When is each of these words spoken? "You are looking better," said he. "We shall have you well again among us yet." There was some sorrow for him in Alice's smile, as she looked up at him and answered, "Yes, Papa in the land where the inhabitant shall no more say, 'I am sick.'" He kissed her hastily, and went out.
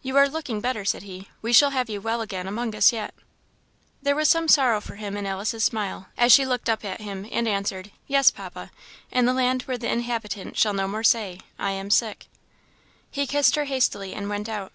"You 0.00 0.16
are 0.16 0.28
looking 0.28 0.60
better," 0.60 0.84
said 0.84 1.02
he. 1.02 1.28
"We 1.42 1.52
shall 1.52 1.70
have 1.70 1.90
you 1.90 2.00
well 2.00 2.20
again 2.20 2.46
among 2.46 2.72
us 2.76 2.92
yet." 2.92 3.12
There 4.00 4.14
was 4.14 4.28
some 4.28 4.46
sorrow 4.46 4.80
for 4.80 4.94
him 4.94 5.16
in 5.16 5.26
Alice's 5.26 5.64
smile, 5.64 6.06
as 6.16 6.30
she 6.32 6.46
looked 6.46 6.68
up 6.70 6.84
at 6.84 7.00
him 7.00 7.28
and 7.32 7.48
answered, 7.48 7.90
"Yes, 8.06 8.30
Papa 8.30 8.70
in 9.10 9.26
the 9.26 9.34
land 9.34 9.62
where 9.62 9.76
the 9.76 9.90
inhabitant 9.92 10.56
shall 10.56 10.72
no 10.72 10.86
more 10.86 11.02
say, 11.02 11.40
'I 11.58 11.70
am 11.72 11.90
sick.'" 11.90 12.26
He 13.10 13.26
kissed 13.26 13.56
her 13.56 13.64
hastily, 13.64 14.14
and 14.14 14.28
went 14.28 14.48
out. 14.48 14.72